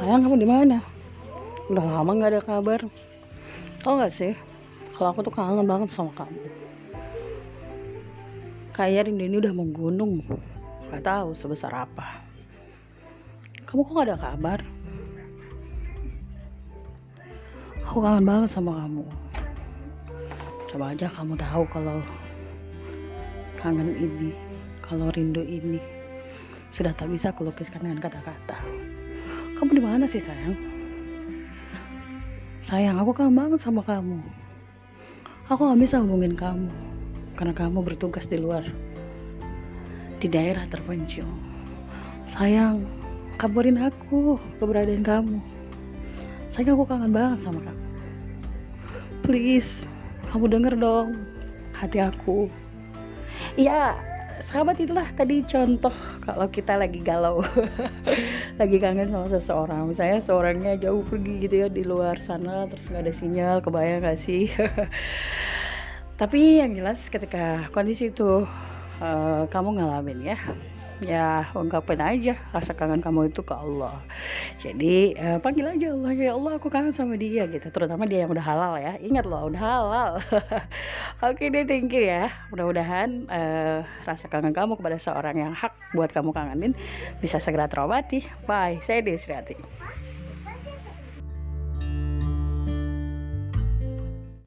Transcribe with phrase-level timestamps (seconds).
[0.00, 0.80] sayang kamu di mana?
[1.68, 2.80] Udah lama nggak ada kabar.
[3.84, 4.32] Tau gak sih
[4.96, 6.40] kalau aku tuh kangen banget sama kamu.
[8.72, 10.24] Kayak rindu ini udah menggunung
[10.88, 12.24] nggak tahu sebesar apa.
[13.68, 14.60] Kamu kok gak ada kabar?
[17.92, 19.04] Aku kangen banget sama kamu.
[20.64, 22.00] Coba aja kamu tahu kalau
[23.60, 24.32] kangen ini
[24.80, 25.76] kalau rindu ini
[26.72, 28.56] sudah tak bisa kulukiskan dengan kata-kata
[29.70, 30.58] kamu di mana sih sayang?
[32.58, 34.18] Sayang aku kangen banget sama kamu.
[35.46, 36.66] Aku gak bisa hubungin kamu
[37.38, 38.66] karena kamu bertugas di luar
[40.18, 41.22] di daerah terpencil.
[42.26, 42.82] Sayang
[43.38, 45.38] kabarin aku keberadaan kamu.
[46.50, 47.84] Sayang aku kangen banget sama kamu.
[49.22, 49.86] Please
[50.34, 51.14] kamu denger dong
[51.78, 52.50] hati aku.
[53.54, 53.94] Ya
[54.40, 55.92] sahabat itulah tadi contoh
[56.24, 57.44] kalau kita lagi galau.
[58.60, 59.88] Lagi kangen sama seseorang.
[59.88, 64.20] Misalnya seorangnya jauh pergi gitu ya di luar sana terus nggak ada sinyal kebayang gak
[64.20, 64.52] sih?
[66.20, 68.44] Tapi yang jelas ketika kondisi itu
[69.00, 70.38] uh, kamu ngalamin ya.
[71.00, 74.04] Ya ungkapin aja rasa kangen kamu itu ke Allah.
[74.60, 76.12] Jadi uh, panggil aja Allah.
[76.12, 77.72] Ya Allah aku kangen sama dia gitu.
[77.72, 79.00] Terutama dia yang udah halal ya.
[79.00, 80.10] Ingat loh udah halal.
[81.32, 82.28] Oke deh thank you ya.
[82.52, 86.76] Mudah-mudahan uh, rasa kangen kamu kepada seorang yang hak buat kamu kangenin
[87.24, 88.20] bisa segera terobati.
[88.44, 88.84] Bye.
[88.84, 89.56] Saya Desriati